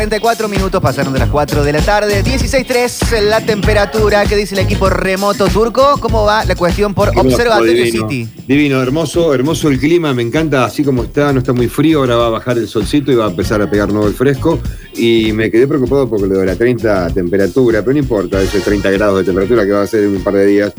[0.00, 2.24] 44 minutos pasaron de las 4 de la tarde.
[2.24, 4.24] 16.3 la temperatura.
[4.24, 5.98] ¿Qué dice el equipo remoto turco?
[6.00, 8.26] ¿Cómo va la cuestión por Observatorio divino, City?
[8.48, 12.16] Divino, hermoso, hermoso el clima, me encanta así como está, no está muy frío, ahora
[12.16, 14.58] va a bajar el solcito y va a empezar a pegar nuevo el fresco.
[14.94, 18.90] Y me quedé preocupado porque lo de la 30 temperatura, pero no importa, ese 30
[18.92, 20.72] grados de temperatura que va a ser en un par de días.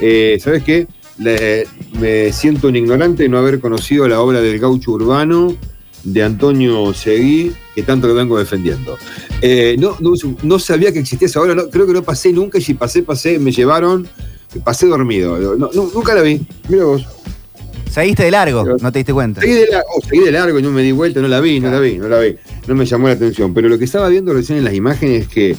[0.00, 0.86] Eh, ¿Sabes qué?
[1.18, 1.66] Le-
[2.00, 5.54] me siento un ignorante de no haber conocido la obra del gaucho urbano
[6.04, 8.98] de Antonio Seguí, que tanto lo vengo defendiendo.
[9.40, 10.12] Eh, no, no,
[10.42, 13.02] no sabía que existía esa obra, no, creo que no pasé nunca, y si pasé,
[13.02, 14.06] pasé, me llevaron,
[14.64, 15.38] pasé dormido.
[15.56, 17.06] No, nunca la vi, mira vos.
[17.90, 19.42] Seguiste de largo, no te diste cuenta.
[19.42, 21.70] Seguí de, largo, seguí de largo y no me di vuelta, no la vi, no
[21.70, 22.36] la vi, no la vi.
[22.66, 23.52] No me llamó la atención.
[23.52, 25.56] Pero lo que estaba viendo recién en las imágenes es que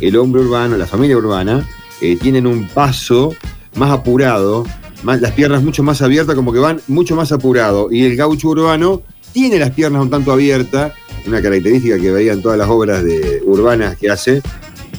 [0.00, 1.64] el hombre urbano, la familia urbana,
[2.00, 3.36] eh, tienen un paso
[3.76, 4.66] más apurado,
[5.04, 7.88] más, las piernas mucho más abiertas, como que van mucho más apurado.
[7.92, 10.92] Y el gaucho urbano tiene las piernas un tanto abiertas,
[11.26, 14.42] una característica que veía en todas las obras de, urbanas que hace,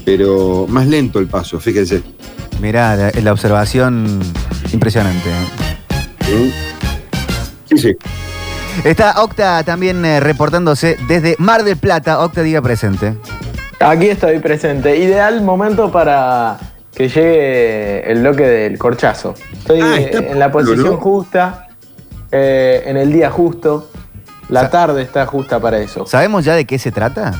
[0.06, 2.02] pero más lento el paso, fíjense.
[2.61, 4.19] Mirá, la, la observación
[4.73, 5.30] impresionante.
[6.22, 6.50] ¿Mm?
[7.69, 7.97] Sí, sí.
[8.84, 12.23] Está Octa también eh, reportándose desde Mar del Plata.
[12.23, 13.16] Octa, diga presente.
[13.80, 14.97] Aquí estoy presente.
[14.97, 16.58] Ideal momento para
[16.94, 19.34] que llegue el bloque del corchazo.
[19.53, 20.97] Estoy Ah, está en la posición ¿no?
[20.97, 21.67] justa,
[22.31, 23.89] eh, en el día justo.
[24.50, 26.06] La Sa- tarde está justa para eso.
[26.06, 27.34] ¿Sabemos ya de qué se trata?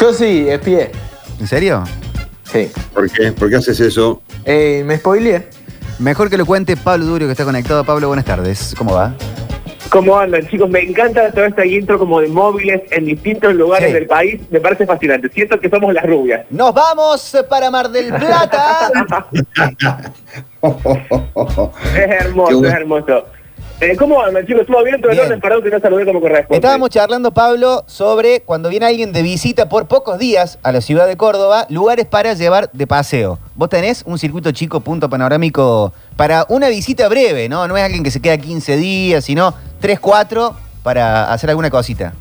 [0.00, 0.90] Yo sí, espié.
[1.40, 1.84] ¿En serio?
[2.44, 2.70] Sí.
[2.92, 3.32] ¿Por qué?
[3.32, 4.20] ¿Por qué haces eso?
[4.44, 5.48] Eh, me spoileé.
[6.00, 7.84] Mejor que lo cuente Pablo Durio, que está conectado.
[7.84, 8.74] Pablo, buenas tardes.
[8.76, 9.14] ¿Cómo va?
[9.90, 10.68] ¿Cómo andan, chicos?
[10.68, 13.94] Me encanta toda esta intro como de móviles en distintos lugares Sí.
[13.94, 14.40] del país.
[14.50, 15.28] Me parece fascinante.
[15.32, 16.44] Siento que somos las rubias.
[16.50, 18.90] Nos vamos para Mar del Plata.
[21.94, 23.26] Es hermoso, es hermoso.
[23.80, 24.66] Eh, ¿Cómo andan, chicos?
[24.66, 25.00] ¿Todo bien?
[25.00, 25.26] ¿Todo en Bien.
[25.26, 25.40] orden?
[25.40, 26.54] Perdón que no saludé como corresponde.
[26.56, 31.06] Estábamos charlando, Pablo, sobre cuando viene alguien de visita por pocos días a la ciudad
[31.08, 33.38] de Córdoba, lugares para llevar de paseo.
[33.56, 37.66] Vos tenés un circuito chico, punto panorámico, para una visita breve, ¿no?
[37.66, 40.54] No es alguien que se queda 15 días, sino 3, 4
[40.84, 42.14] para hacer alguna cosita.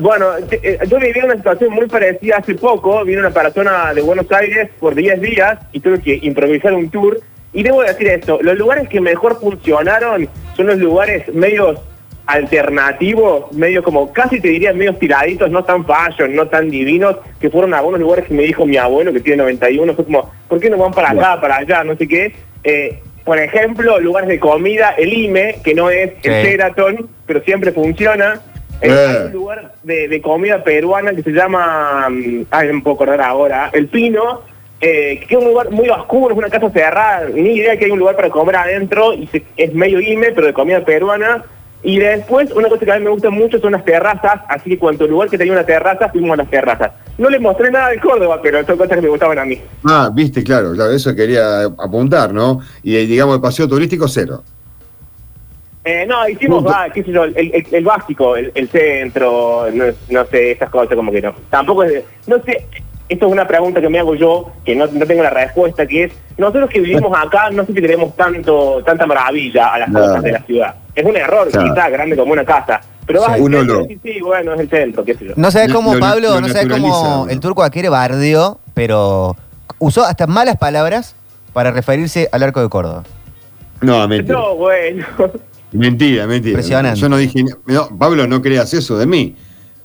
[0.00, 3.04] Bueno, te- eh, yo viví una situación muy parecida hace poco.
[3.04, 7.20] Vino una persona de Buenos Aires por 10 días y tuve que improvisar un tour.
[7.56, 11.80] Y debo decir esto, los lugares que mejor funcionaron son los lugares medios
[12.26, 17.48] alternativos, medio como, casi te diría medios tiraditos, no tan fashion, no tan divinos, que
[17.48, 20.68] fueron algunos lugares que me dijo mi abuelo, que tiene 91, fue como, ¿por qué
[20.68, 22.34] no van para acá, para allá, no sé qué?
[22.62, 26.28] Eh, por ejemplo, lugares de comida, el IME, que no es el Sí.
[26.50, 28.38] Sheraton, pero siempre funciona.
[28.82, 32.80] Eh, hay un lugar de, de comida peruana que se llama, mm, ay, no me
[32.82, 34.42] puedo acordar ahora, El Pino,
[34.86, 37.90] eh, que es un lugar muy oscuro, es una casa cerrada, ni idea que hay
[37.90, 41.44] un lugar para comer adentro, y se- es medio IME, pero de comida peruana.
[41.82, 44.78] Y después, una cosa que a mí me gusta mucho son las terrazas, así que
[44.78, 46.92] cuanto lugar que tenía una terraza, fuimos a las terrazas.
[47.18, 49.60] No les mostré nada de Córdoba, pero son cosas que me gustaban a mí.
[49.84, 52.60] Ah, viste, claro, claro, eso quería apuntar, ¿no?
[52.82, 54.42] Y eh, digamos, el paseo turístico, cero.
[55.84, 59.84] Eh, no, hicimos, ah, qué sé yo, el, el- el básico, el, el centro, no,
[60.10, 61.32] no sé, esas cosas como que no.
[61.48, 62.66] Tampoco es, no sé,
[63.08, 66.04] esto es una pregunta que me hago yo, que no, no tengo la respuesta, que
[66.04, 70.22] es, nosotros que vivimos acá, no sé si tenemos tanto, tanta maravilla a las cosas
[70.22, 70.74] de la ciudad.
[70.94, 71.72] Es un error, Claro.
[71.74, 72.80] quizás, grande como una casa.
[73.06, 75.32] Pero vas Sí, al uno centro decís, sí, bueno, es el centro, qué sé yo.
[75.36, 77.40] No sabés Lo- cómo, lo- Pablo, lo no sabés cómo el ¿no?
[77.40, 79.36] turco Aquere bardeó, pero
[79.78, 81.14] usó hasta malas palabras
[81.52, 83.04] para referirse al arco de Córdoba.
[83.80, 84.36] No, mentira.
[84.38, 85.06] No, bueno.
[85.72, 86.50] Mentira, mentira.
[86.52, 86.98] Impresionante.
[86.98, 89.36] Yo no dije, no, Pablo, no creas eso de mí.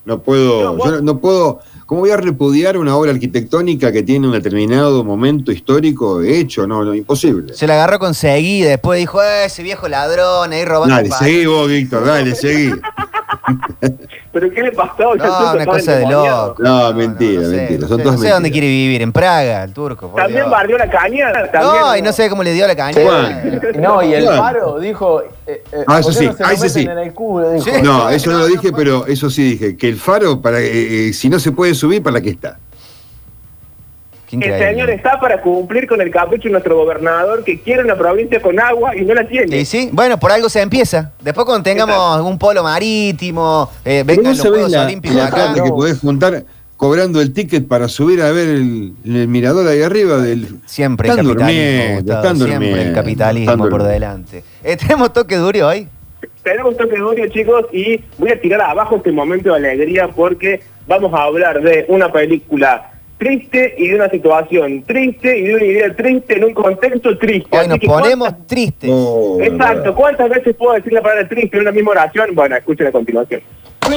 [0.05, 1.59] No puedo, No, vos- yo no, no puedo,
[1.91, 6.65] ¿cómo voy a repudiar una obra arquitectónica que tiene un determinado momento histórico hecho?
[6.65, 7.53] No, no, imposible.
[7.53, 10.95] Se la agarró con Seguí, después dijo, "Eh, ese viejo ladrón ahí robando.
[10.95, 11.19] Dale, pa-".
[11.19, 12.71] seguí vos, Víctor, dale, seguí.
[14.31, 15.15] ¿Pero qué le pasó?
[15.15, 16.55] No, una cosa de loco.
[16.59, 19.73] No, mentira, sé, mentira, No sé, todas no sé dónde quiere vivir, en Praga, el
[19.73, 20.07] turco.
[20.15, 20.49] También Dios.
[20.51, 21.31] bardeó la caña.
[21.31, 23.01] No, también, y no sé cómo le dio la caña.
[23.01, 23.61] Juan.
[23.79, 25.21] No, y el paro dijo.
[25.21, 26.81] eh, eh, Ah, eso ¿por qué sí, no se lo ah, meten sí.
[26.81, 27.51] en el culo?
[27.51, 27.65] Dijo.
[27.65, 27.71] Sí.
[27.83, 31.13] No, eso no lo dije, pero eso sí dije, que el faro, para eh, eh,
[31.13, 32.57] si no se puede subir, ¿para qué está?
[34.31, 34.69] El increíble.
[34.69, 38.59] señor está para cumplir con el capricho de nuestro gobernador que quiere una provincia con
[38.59, 39.57] agua y no la tiene.
[39.59, 39.89] Sí, sí.
[39.91, 41.11] Bueno, por algo se empieza.
[41.21, 45.53] Después cuando tengamos un polo marítimo, eh, vengan los Juegos la, Olímpicos la acá.
[45.53, 46.43] que podés juntar
[46.77, 50.59] cobrando el ticket para subir a ver el, el mirador ahí arriba del...
[50.65, 54.43] Siempre el capitalismo, durmiendo, Gustavo, están siempre el capitalismo por delante.
[54.63, 55.87] Eh, ¿Tenemos toque duro hoy?
[56.43, 61.13] Tenemos toque duro, chicos, y voy a tirar abajo este momento de alegría porque vamos
[61.13, 62.90] a hablar de una película
[63.31, 67.55] triste y de una situación triste y de una idea triste en un contexto triste.
[67.55, 68.89] Hoy nos que ponemos ¿cuántas- tristes.
[68.91, 72.29] Oh, Exacto, ¿cuántas veces puedo decir la palabra triste en una misma oración?
[72.33, 73.41] Bueno, escuchen a continuación.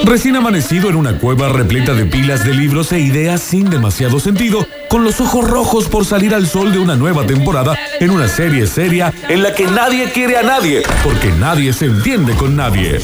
[0.05, 4.67] Recién amanecido en una cueva repleta de pilas de libros e ideas sin demasiado sentido,
[4.89, 8.67] con los ojos rojos por salir al sol de una nueva temporada en una serie
[8.67, 12.99] seria en la que nadie quiere a nadie, porque nadie se entiende con nadie.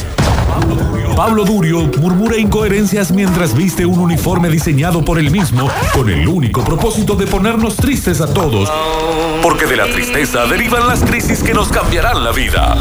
[1.16, 6.63] Pablo Durio murmura incoherencias mientras viste un uniforme diseñado por él mismo con el único
[6.63, 8.72] propósito de ponernos tristes a todos.
[9.42, 12.75] Porque de la tristeza derivan las crisis que nos cambiarán la vida.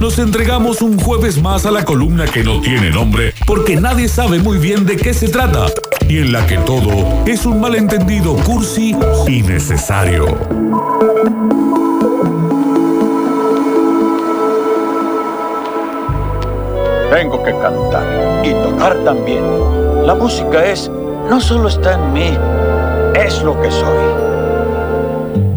[0.00, 4.38] Nos entregamos un jueves más a la columna que no tiene nombre porque nadie sabe
[4.38, 5.66] muy bien de qué se trata
[6.08, 8.94] y en la que todo es un malentendido cursi
[9.26, 10.26] y necesario.
[17.10, 19.44] Tengo que cantar y tocar también.
[20.06, 20.90] La música es,
[21.28, 22.38] no solo está en mí,
[23.14, 24.35] es lo que soy.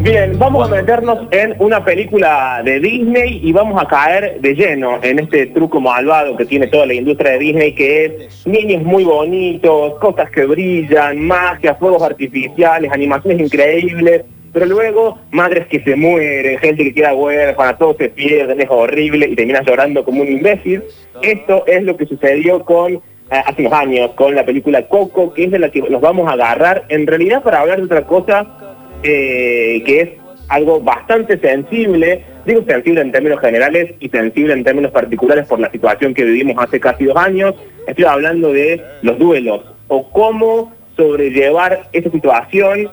[0.00, 4.98] Bien, vamos a meternos en una película de Disney y vamos a caer de lleno
[5.02, 9.04] en este truco malvado que tiene toda la industria de Disney, que es niños muy
[9.04, 14.24] bonitos, cosas que brillan, magia, fuegos artificiales, animaciones increíbles,
[14.54, 19.28] pero luego madres que se mueren, gente que queda huérfana, todo se pierde, es horrible
[19.28, 20.82] y terminas llorando como un imbécil.
[21.20, 25.44] Esto es lo que sucedió con eh, hace unos años con la película Coco, que
[25.44, 28.69] es de la que nos vamos a agarrar en realidad para hablar de otra cosa
[29.02, 30.08] eh, que es
[30.48, 35.70] algo bastante sensible, digo sensible en términos generales y sensible en términos particulares por la
[35.70, 37.54] situación que vivimos hace casi dos años.
[37.86, 42.90] Estoy hablando de los duelos o cómo sobrellevar esa situación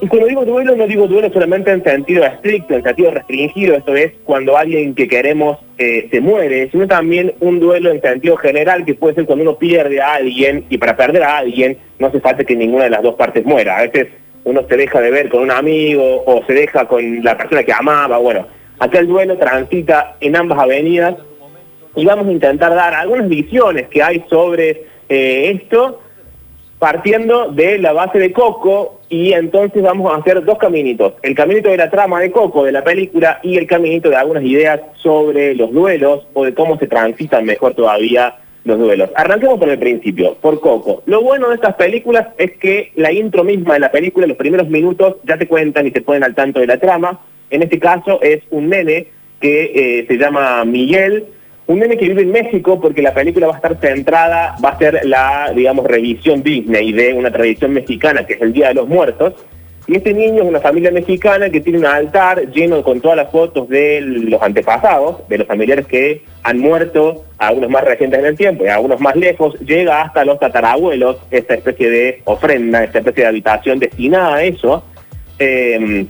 [0.00, 3.94] y cuando digo duelo, no digo duelo solamente en sentido estricto, en sentido restringido, esto
[3.94, 8.84] es cuando alguien que queremos eh, se muere, sino también un duelo en sentido general,
[8.84, 12.20] que puede ser cuando uno pierde a alguien, y para perder a alguien no hace
[12.20, 13.78] falta que ninguna de las dos partes muera.
[13.78, 14.08] A veces
[14.44, 17.72] uno se deja de ver con un amigo o se deja con la persona que
[17.72, 18.18] amaba.
[18.18, 18.46] Bueno,
[18.78, 21.16] acá el duelo transita en ambas avenidas
[21.96, 26.00] y vamos a intentar dar algunas visiones que hay sobre eh, esto
[26.78, 31.14] partiendo de la base de Coco y entonces vamos a hacer dos caminitos.
[31.22, 34.42] El caminito de la trama de Coco de la película y el caminito de algunas
[34.42, 39.10] ideas sobre los duelos o de cómo se transitan mejor todavía los duelos.
[39.14, 41.02] Arranquemos por el principio, por Coco.
[41.06, 44.68] Lo bueno de estas películas es que la intro misma de la película, los primeros
[44.68, 47.20] minutos, ya te cuentan y te ponen al tanto de la trama.
[47.50, 49.08] En este caso es un nene
[49.40, 51.26] que eh, se llama Miguel,
[51.66, 54.78] un nene que vive en México porque la película va a estar centrada, va a
[54.78, 58.88] ser la, digamos, revisión Disney de una tradición mexicana que es el Día de los
[58.88, 59.34] Muertos.
[59.86, 63.30] Y este niño es una familia mexicana que tiene un altar lleno con todas las
[63.30, 68.36] fotos de los antepasados, de los familiares que han muerto, algunos más recientes en el
[68.36, 73.24] tiempo y algunos más lejos, llega hasta los tatarabuelos, esta especie de ofrenda, esta especie
[73.24, 74.84] de habitación destinada a eso.
[75.38, 76.06] Eh,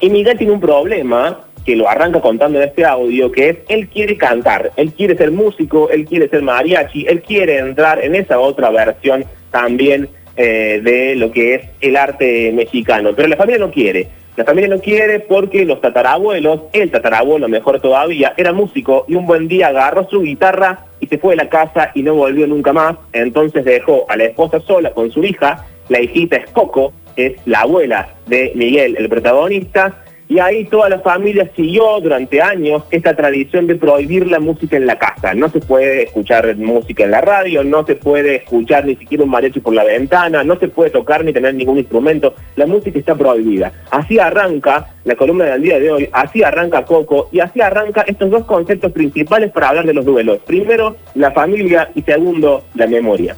[0.00, 3.88] y Miguel tiene un problema que lo arranca contando en este audio, que es, él
[3.88, 8.38] quiere cantar, él quiere ser músico, él quiere ser mariachi, él quiere entrar en esa
[8.38, 13.70] otra versión también eh, de lo que es el arte mexicano, pero la familia no
[13.70, 14.08] quiere.
[14.36, 19.26] La familia no quiere porque los tatarabuelos, el tatarabuelo mejor todavía, era músico y un
[19.26, 22.72] buen día agarró su guitarra y se fue de la casa y no volvió nunca
[22.72, 22.96] más.
[23.12, 27.60] Entonces dejó a la esposa sola con su hija, la hijita es Coco, es la
[27.60, 33.66] abuela de Miguel, el protagonista, y ahí toda la familia siguió durante años esta tradición
[33.66, 35.34] de prohibir la música en la casa.
[35.34, 39.30] No se puede escuchar música en la radio, no se puede escuchar ni siquiera un
[39.30, 42.34] mariachi por la ventana, no se puede tocar ni tener ningún instrumento.
[42.56, 43.72] La música está prohibida.
[43.90, 48.30] Así arranca la columna del día de hoy, así arranca Coco y así arranca estos
[48.30, 50.38] dos conceptos principales para hablar de los duelos.
[50.46, 53.36] Primero, la familia y segundo, la memoria.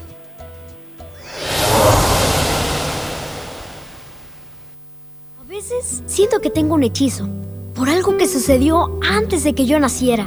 [6.06, 7.28] Siento que tengo un hechizo
[7.74, 10.26] por algo que sucedió antes de que yo naciera.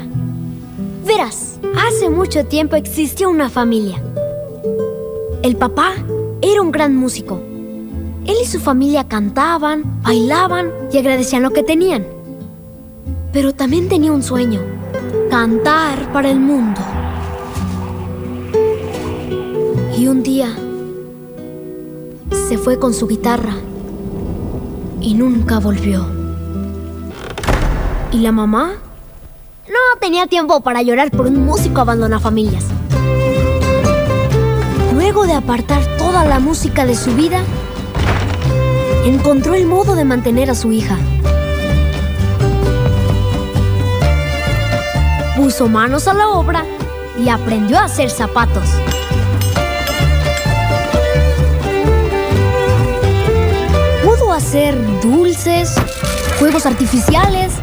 [1.06, 4.02] Verás, hace mucho tiempo existió una familia.
[5.42, 5.94] El papá
[6.42, 7.42] era un gran músico.
[8.26, 12.06] Él y su familia cantaban, bailaban y agradecían lo que tenían.
[13.34, 14.62] Pero también tenía un sueño,
[15.32, 16.82] cantar para el mundo.
[19.98, 20.56] Y un día
[22.48, 23.56] se fue con su guitarra
[25.02, 26.06] y nunca volvió.
[28.12, 28.74] ¿Y la mamá?
[29.68, 32.66] No tenía tiempo para llorar por un músico abandona familias.
[34.94, 37.42] Luego de apartar toda la música de su vida,
[39.06, 40.98] encontró el modo de mantener a su hija.
[45.38, 46.66] Puso manos a la obra
[47.18, 48.66] y aprendió a hacer zapatos.
[55.40, 55.74] Dulces,
[56.38, 57.54] juegos artificiales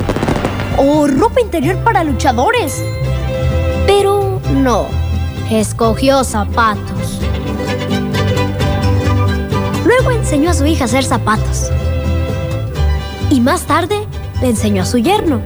[0.79, 2.83] o ropa interior para luchadores.
[3.87, 4.87] Pero no,
[5.51, 7.21] escogió zapatos.
[9.85, 11.71] Luego enseñó a su hija a hacer zapatos.
[13.31, 14.07] Y más tarde
[14.41, 15.43] le enseñó a su yerno.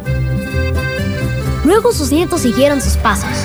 [1.65, 3.45] Luego sus nietos siguieron sus pasos.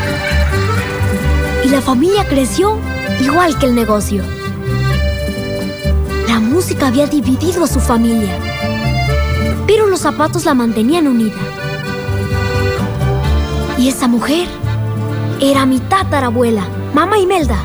[1.63, 2.77] Y la familia creció
[3.19, 4.23] igual que el negocio.
[6.27, 8.37] La música había dividido a su familia,
[10.05, 11.33] zapatos la mantenían unida.
[13.75, 14.47] Y esa mujer
[15.41, 16.61] era mi tatarabuela,
[16.93, 17.57] mamá Imelda.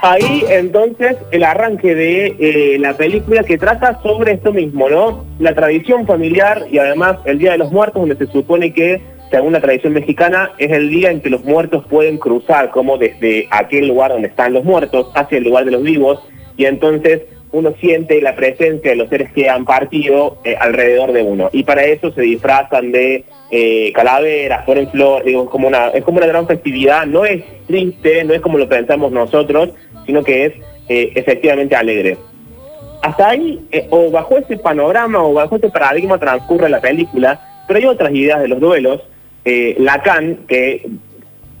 [0.00, 5.26] Ahí entonces el arranque de eh, la película que trata sobre esto mismo, ¿no?
[5.38, 9.54] La tradición familiar y además el Día de los Muertos, donde se supone que, según
[9.54, 13.88] la tradición mexicana, es el día en que los muertos pueden cruzar como desde aquel
[13.88, 16.20] lugar donde están los muertos hacia el lugar de los vivos
[16.56, 21.22] y entonces uno siente la presencia de los seres que han partido eh, alrededor de
[21.22, 21.50] uno.
[21.52, 26.18] Y para eso se disfrazan de eh, calaveras, ponen flores, es como, una, es como
[26.18, 29.70] una gran festividad, no es triste, no es como lo pensamos nosotros,
[30.06, 30.52] sino que es
[30.88, 32.16] eh, efectivamente alegre.
[33.02, 37.78] Hasta ahí, eh, o bajo ese panorama o bajo ese paradigma transcurre la película, pero
[37.78, 39.02] hay otras ideas de los duelos.
[39.44, 40.86] Eh, Lacan, que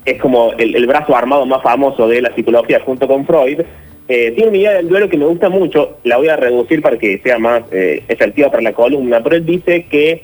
[0.04, 3.60] es como el, brazo armado más famoso de la psicología junto con Freud,
[4.08, 6.98] eh, tiene una idea del duelo que me gusta mucho, la voy a reducir para
[6.98, 10.22] que sea más eh, efectiva para la columna, pero él dice que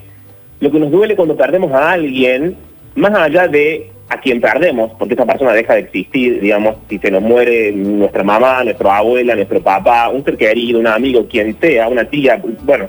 [0.59, 2.55] lo que nos duele cuando perdemos a alguien,
[2.95, 7.11] más allá de a quien perdemos, porque esa persona deja de existir, digamos, si se
[7.11, 11.87] nos muere nuestra mamá, nuestra abuela, nuestro papá, un ser querido, un amigo, quien sea,
[11.87, 12.87] una tía, bueno,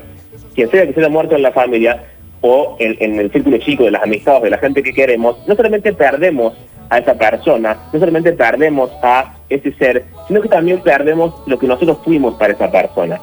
[0.55, 2.03] quien sea que se haya muerto en la familia
[2.41, 5.93] o en, el círculo chico de las amistades, de la gente que queremos, no solamente
[5.93, 6.53] perdemos
[6.89, 11.67] a esa persona, no solamente perdemos a ese ser, sino que también perdemos lo que
[11.67, 13.19] nosotros fuimos para esa persona.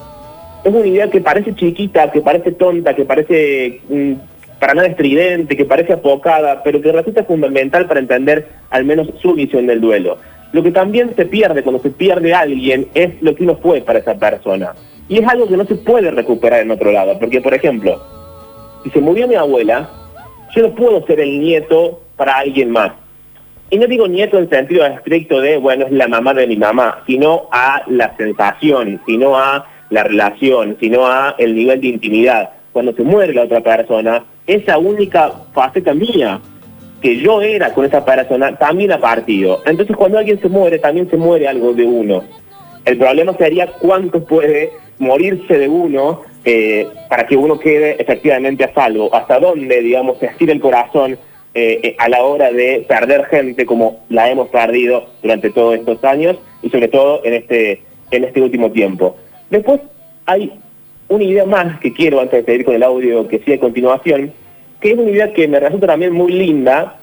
[0.65, 4.13] Es una idea que parece chiquita, que parece tonta, que parece mm,
[4.59, 9.35] para nada estridente, que parece apocada, pero que resulta fundamental para entender al menos su
[9.35, 10.19] visión del duelo.
[10.53, 13.83] Lo que también se pierde cuando se pierde a alguien es lo que uno fue
[13.83, 14.73] para esa persona.
[15.09, 18.01] Y es algo que no se puede recuperar en otro lado, porque por ejemplo,
[18.83, 19.91] si se murió mi abuela,
[20.55, 22.93] yo no puedo ser el nieto para alguien más.
[23.71, 27.03] Y no digo nieto en sentido estricto de, bueno, es la mamá de mi mamá,
[27.07, 32.51] sino a la sensación, sino a la relación, sino a el nivel de intimidad.
[32.73, 36.41] Cuando se muere la otra persona, esa única faceta mía
[37.03, 39.61] que yo era con esa persona también ha partido.
[39.67, 42.25] Entonces cuando alguien se muere, también se muere algo de uno.
[42.85, 48.73] El problema sería cuánto puede morirse de uno eh, para que uno quede efectivamente a
[48.73, 49.14] salvo.
[49.14, 51.19] Hasta dónde, digamos, se estira el corazón
[51.52, 56.02] eh, eh, a la hora de perder gente como la hemos perdido durante todos estos
[56.05, 59.14] años y sobre todo en este, en este último tiempo.
[59.50, 59.83] Después
[60.25, 60.50] hay
[61.09, 64.33] una idea más que quiero antes de seguir con el audio que sigue a continuación,
[64.81, 66.98] que es una idea que me resulta también muy linda,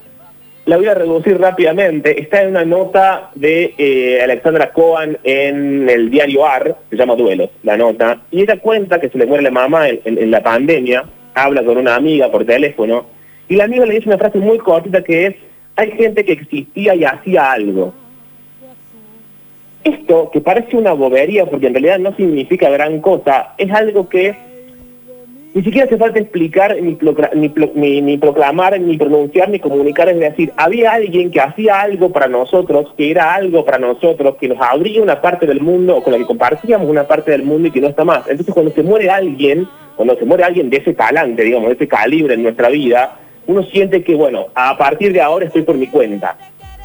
[0.66, 6.10] la voy a reducir rápidamente, está en una nota de eh, Alexandra Cohen en el
[6.10, 9.52] diario AR, se llama Duelos, la nota, y ella cuenta que se le muere la
[9.52, 11.04] mamá en, en- en la pandemia,
[11.36, 13.06] habla con una amiga por teléfono,
[13.48, 15.36] y la amiga le dice una frase muy cortita que es,
[15.76, 17.94] hay gente que existía y hacía algo.
[19.84, 24.34] Esto, que parece una bobería porque en realidad no significa gran cosa, es algo que
[25.56, 26.98] ni siquiera hace falta explicar, ni,
[27.34, 30.10] ni, pro- ni- ni proclamar, ni pronunciar, ni comunicar.
[30.10, 34.50] Es decir, había alguien que hacía algo para nosotros, que era algo para nosotros, que
[34.50, 37.72] nos abría una parte del mundo, con la que compartíamos una parte del mundo y
[37.72, 38.28] que no está más.
[38.28, 41.88] Entonces, cuando se muere alguien, cuando se muere alguien de ese talante, digamos, de ese
[41.88, 45.88] calibre en nuestra vida, uno siente que, bueno, a partir de ahora estoy por mi
[45.88, 46.38] cuenta.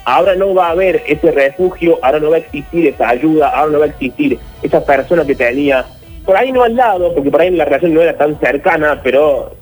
[0.05, 3.73] Ahora no va a haber ese refugio, ahora no va a existir esa ayuda, ahora
[3.73, 5.85] no va a existir esa persona que tenía
[6.25, 9.53] por ahí no al lado, porque por ahí la relación no era tan cercana, pero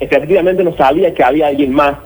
[0.00, 1.96] efectivamente no sabía que había alguien más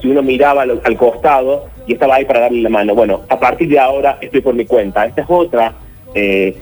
[0.00, 2.94] si uno miraba al, costado y estaba ahí para darle la mano.
[2.94, 5.04] Bueno, a partir de ahora estoy por mi cuenta.
[5.04, 5.74] Esta es otra
[6.14, 6.56] eh,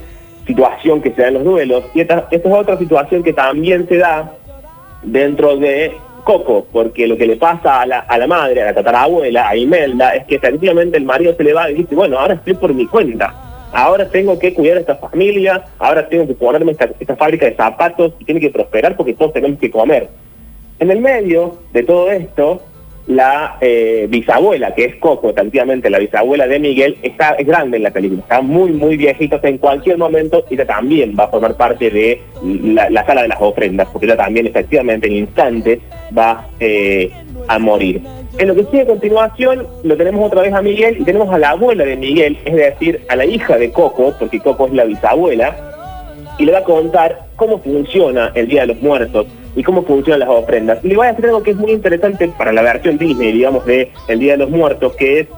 [0.46, 3.86] situación que se da en los duelos y esta, esta es otra situación que también
[3.88, 4.32] se da
[5.02, 5.92] dentro de
[6.24, 9.56] Coco, porque lo que le pasa a la, a la madre, a la tatarabuela, a
[9.56, 12.74] Imelda, es que efectivamente el marido se le va y dice, bueno, ahora estoy por
[12.74, 13.47] mi cuenta.
[13.72, 18.14] Ahora tengo que cuidar a esta familia, ahora tengo que ponerme esta, fábrica de zapatos
[18.18, 20.08] y tiene que prosperar porque todos tenemos que comer.
[20.78, 22.62] En el medio de todo esto,
[23.08, 27.82] la eh, bisabuela, que es Coco, efectivamente la bisabuela de Miguel, está, es grande en
[27.82, 31.90] la película, está muy, muy viejita, en cualquier momento ella también va a formar parte
[31.90, 35.80] de la, la sala de las ofrendas, porque ella también efectivamente en instante
[36.16, 37.10] va eh,
[37.48, 38.02] a morir.
[38.36, 41.38] En lo que sigue a continuación, lo tenemos otra vez a Miguel y tenemos a
[41.38, 44.84] la abuela de Miguel, es decir, a la hija de Coco, porque Coco es la
[44.84, 45.56] bisabuela,
[46.38, 50.20] y le va a contar cómo funciona el Día de los Muertos y cómo funcionan
[50.20, 50.78] las ofrendas.
[50.84, 53.66] Y le voy a decir algo que es muy interesante para la versión Disney, digamos,
[53.66, 55.28] de El Día de los Muertos, que es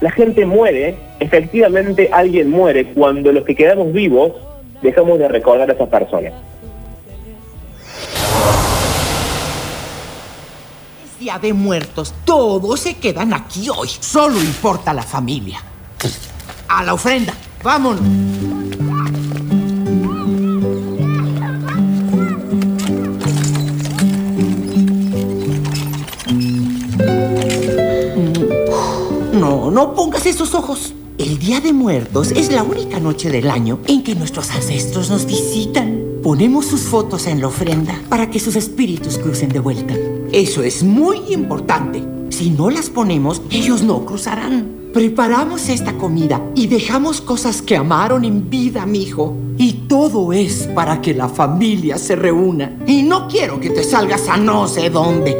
[0.00, 4.32] la gente muere, efectivamente alguien muere cuando los que quedamos vivos
[4.82, 6.32] dejamos de recordar a esas personas.
[11.22, 12.12] Día de Muertos.
[12.24, 13.88] Todos se quedan aquí hoy.
[14.00, 15.62] Solo importa la familia.
[16.66, 17.32] A la ofrenda.
[17.62, 18.02] Vámonos.
[29.32, 30.92] No, no pongas esos ojos.
[31.18, 35.24] El Día de Muertos es la única noche del año en que nuestros ancestros nos
[35.26, 36.02] visitan.
[36.20, 39.94] Ponemos sus fotos en la ofrenda para que sus espíritus crucen de vuelta.
[40.32, 42.02] Eso es muy importante.
[42.30, 44.90] Si no las ponemos, ellos no cruzarán.
[44.94, 49.36] Preparamos esta comida y dejamos cosas que amaron en vida, mijo.
[49.58, 52.78] Y todo es para que la familia se reúna.
[52.86, 55.36] Y no quiero que te salgas a no sé dónde.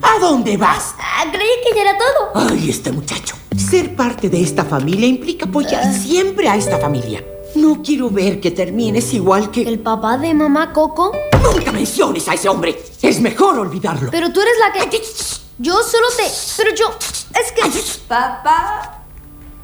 [0.00, 0.94] ¿A dónde vas?
[0.98, 2.48] Ah, creí que ya era todo.
[2.48, 3.36] Ay, este muchacho.
[3.54, 7.22] Ser parte de esta familia implica apoyar siempre a esta familia.
[7.66, 9.62] No quiero ver que termines igual que...
[9.62, 11.10] ¿El papá de mamá Coco?
[11.42, 12.80] Nunca menciones a ese hombre.
[13.02, 14.08] Es mejor olvidarlo.
[14.12, 15.02] Pero tú eres la que...
[15.58, 16.30] Yo solo te...
[16.56, 16.86] Pero yo...
[17.34, 17.62] Es que...
[18.06, 19.02] Papá,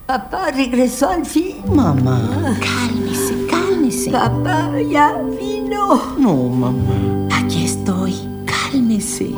[0.05, 1.63] papá regresó al fin.
[1.73, 4.11] Mamá, cálmese, cálmese.
[4.11, 6.17] Papá ya vino.
[6.19, 7.29] No, mamá.
[7.37, 8.17] Aquí estoy.
[8.45, 9.31] Cálmese.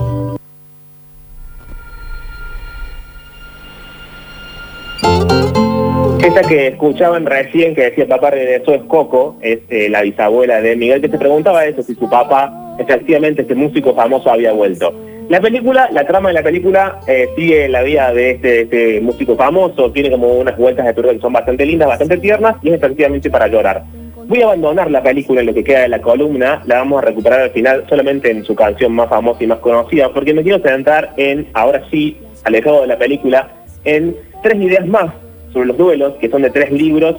[6.42, 11.00] Que escuchaban recién que decía papá regresó es Coco, es eh, la bisabuela de Miguel,
[11.00, 14.92] que se preguntaba eso, si su papá, efectivamente, este músico famoso había vuelto.
[15.28, 19.36] La película, la trama de la película eh, sigue la vida de este, este músico
[19.36, 22.74] famoso, tiene como unas vueltas de tuerca que son bastante lindas, bastante tiernas y es
[22.74, 23.84] efectivamente para llorar.
[24.26, 27.06] Voy a abandonar la película en lo que queda de la columna, la vamos a
[27.06, 30.58] recuperar al final solamente en su canción más famosa y más conocida, porque me quiero
[30.58, 33.48] centrar en, ahora sí, alejado de la película,
[33.84, 35.23] en tres ideas más
[35.54, 37.16] sobre los duelos, que son de tres libros,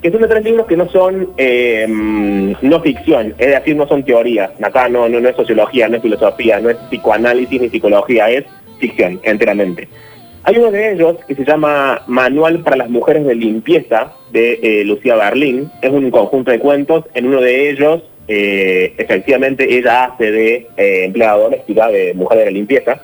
[0.00, 4.04] que son de tres libros que no son eh, no ficción, es decir, no son
[4.04, 4.50] teorías.
[4.62, 8.44] Acá no, no, no es sociología, no es filosofía, no es psicoanálisis ni psicología, es
[8.78, 9.88] ficción enteramente.
[10.44, 14.84] Hay uno de ellos que se llama Manual para las Mujeres de Limpieza, de eh,
[14.84, 15.70] Lucía Berlín.
[15.82, 17.04] Es un conjunto de cuentos.
[17.12, 22.44] En uno de ellos, eh, efectivamente, ella hace de eh, empleada doméstica, de mujer de
[22.46, 23.00] la limpieza.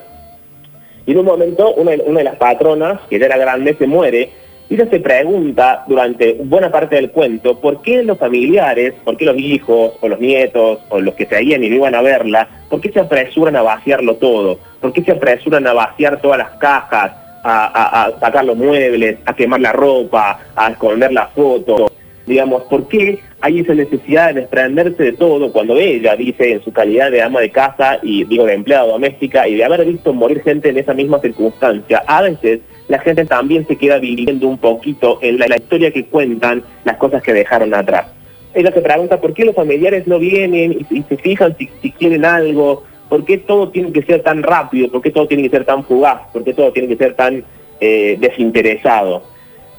[1.05, 4.31] Y en un momento, una una de las patronas, que ya era grande, se muere.
[4.75, 9.37] Ella se pregunta durante buena parte del cuento por qué los familiares, por qué los
[9.39, 12.91] hijos o los nietos o los que seguían y no iban a verla, por qué
[12.91, 17.13] se apresuran a vaciarlo todo, por qué se apresuran a vaciar todas las cajas,
[17.45, 21.93] a, a- sacar los muebles, a quemar la ropa, a esconder las fotos.
[22.27, 26.73] Digamos, ¿por qué hay esa necesidad de desprenderse de todo cuando ella dice en su
[26.73, 30.43] calidad de ama de casa y digo de empleada doméstica y de haber visto morir
[30.43, 32.03] gente en esa misma circunstancia?
[32.07, 36.63] A veces la gente también se queda viviendo un poquito en la, historia que cuentan
[36.85, 38.07] las cosas que dejaron atrás.
[38.55, 41.91] Ella se pregunta por qué los familiares no vienen y, y se fijan si, si
[41.91, 45.51] quieren algo, por qué todo tiene que ser tan rápido, por qué todo tiene que
[45.51, 47.45] ser tan fugaz, por qué todo tiene que ser tan
[47.81, 49.23] eh, desinteresado.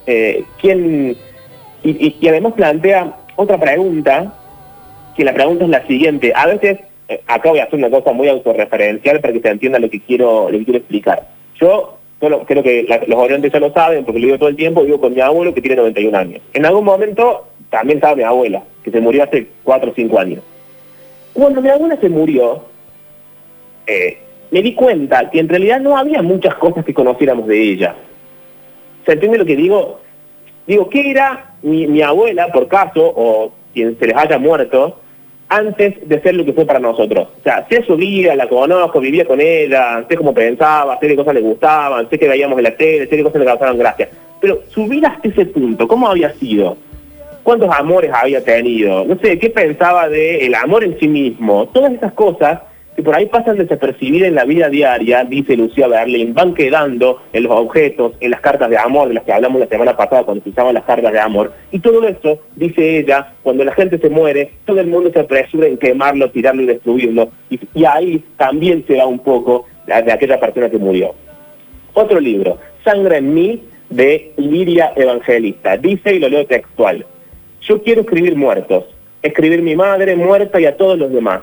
[0.05, 1.17] Eh, ¿quién,
[1.86, 4.34] y, además plantea otra pregunta,
[5.15, 6.34] que la pregunta es la siguiente.
[6.36, 9.80] A veces, eh, acá voy a hacer una cosa muy autorreferencial para que se entienda
[9.80, 11.28] lo que quiero, lo que quiero explicar.
[11.60, 14.84] Yo solo, creo que los oyentes ya lo saben, porque lo digo todo el tiempo,
[14.84, 16.41] vivo con mi abuelo que tiene 91 años.
[16.54, 20.41] En algún momento también estaba mi abuela, que se murió hace 4 o 5 años.
[21.34, 22.63] Cuando mi abuela se murió,
[23.86, 24.17] eh,
[24.52, 27.95] me di cuenta que en realidad no había muchas cosas que conociéramos de ella.
[29.06, 30.00] ¿Se entiende lo que digo?
[30.67, 34.99] Digo, ¿qué era mi, abuela, por caso, o quien se les haya muerto,
[35.47, 37.28] antes de ser lo que fue para nosotros?
[37.39, 41.15] O sea, sé su vida, la conozco, vivía con ella, sé cómo pensaba, sé qué
[41.15, 44.10] cosas le gustaban, sé que veíamos en la tele, sé qué cosas le causaban gracia.
[44.41, 46.78] Pero su vida hasta ese punto, ¿cómo había sido?
[47.43, 49.06] ¿Cuántos amores había tenido?
[49.06, 51.67] No sé, ¿qué pensaba de el amor en sí mismo?
[51.67, 52.62] Todas esas cosas
[52.95, 57.43] que por ahí pasan desapercibidas en la vida diaria, dice Lucía Berlin, van quedando en
[57.43, 60.43] los objetos, en las cartas de amor de las que hablamos la semana pasada cuando
[60.43, 61.51] se usaban las cartas de amor.
[61.71, 65.67] Y todo eso, dice ella, cuando la gente se muere, todo el mundo se apresura
[65.67, 67.29] en quemarlo, tirarlo y destruirlo.
[67.49, 71.13] Y, ahí también se va un poco la de aquella persona que murió.
[71.93, 75.77] Otro libro, Sangre en mí, de Liria Evangelista.
[75.77, 77.05] Dice, y lo leo textual,
[77.62, 78.86] yo quiero escribir muertos,
[79.21, 81.41] escribir mi madre muerta y a todos los demás.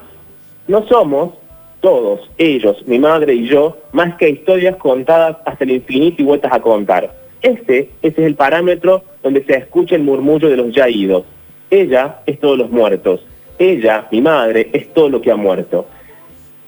[0.68, 1.34] No somos,
[1.82, 6.52] todos, ellos, mi madre y yo, más que historias contadas hasta el infinito y vueltas
[6.52, 7.12] a contar.
[7.42, 11.24] Este, ese es el parámetro donde se escucha el murmullo de los ya idos.
[11.70, 13.26] Ella es todos los muertos.
[13.58, 15.86] ella, mi madre, es todo lo que ha muerto.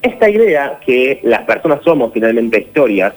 [0.01, 3.13] Esta idea que las personas somos finalmente historias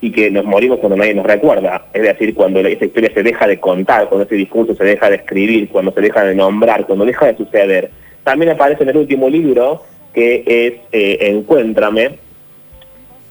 [0.00, 3.46] y que nos morimos cuando nadie nos recuerda, es decir, cuando esa historia se deja
[3.46, 7.04] de contar, cuando ese discurso se deja de escribir, cuando se deja de nombrar, cuando
[7.04, 7.90] deja de suceder.
[8.22, 9.82] También aparece en el último libro,
[10.14, 12.18] que es eh, Encuéntrame.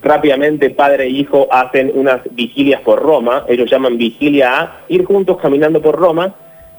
[0.02, 5.38] Rápidamente padre e hijo hacen unas vigilias por Roma, ellos llaman vigilia a ir juntos
[5.42, 6.36] caminando por Roma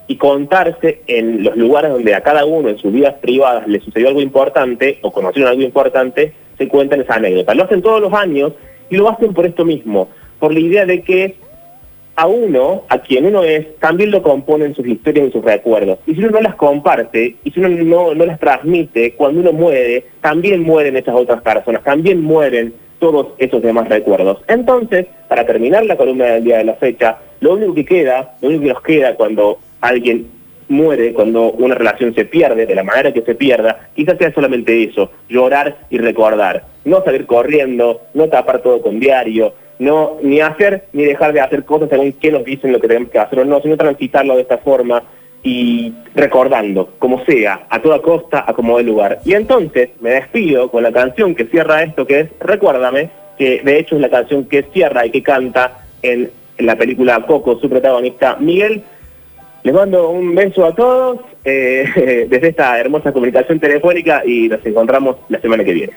[0.07, 4.09] y contarse en los lugares donde a cada uno en sus vidas privadas le sucedió
[4.09, 7.55] algo importante o conocieron algo importante, se cuentan esa anécdota.
[7.55, 8.53] Lo hacen todos los años
[8.91, 11.35] y lo hacen por esto mismo, por la idea de que
[12.15, 15.99] a uno, a quien uno es, también lo componen sus historias y sus recuerdos.
[16.05, 19.51] Y si uno no las comparte, y si uno no, no las transmite, cuando uno
[19.51, 24.41] muere, también mueren esas otras personas, también mueren todos esos demás recuerdos.
[24.47, 28.47] Entonces, para terminar la columna del día de la fecha, lo único que queda, lo
[28.47, 30.27] único que nos queda cuando alguien
[30.67, 34.83] muere, cuando una relación se pierde, de la manera que se pierda, quizás sea solamente
[34.83, 36.63] eso, llorar y recordar.
[36.85, 41.65] No salir corriendo, no tapar todo con diario, no ni hacer ni dejar de hacer
[41.65, 44.41] cosas según qué nos dicen lo que tenemos que hacer o no, sino transitarlo de
[44.41, 45.03] esta forma
[45.43, 49.19] y recordando, como sea, a toda costa, a como el lugar.
[49.25, 53.79] Y entonces me despido con la canción que cierra esto, que es Recuérdame, que de
[53.79, 58.37] hecho es la canción que cierra y que canta en la película Coco, su protagonista
[58.39, 58.81] Miguel.
[59.63, 65.17] Les mando un beso a todos eh, desde esta hermosa comunicación telefónica y nos encontramos
[65.29, 65.93] la semana que viene.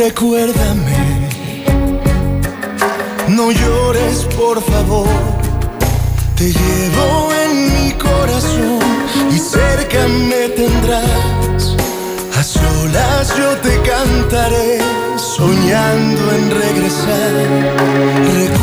[0.00, 1.28] Recuérdame,
[3.28, 5.39] no llores, por favor.
[15.80, 18.59] Soñando en regresar.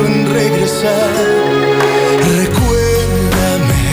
[0.00, 1.10] en regresar.
[2.38, 3.84] Recuérdame,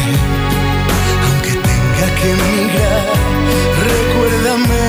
[1.25, 3.05] aunque tenga que emigrar,
[3.89, 4.88] recuérdame.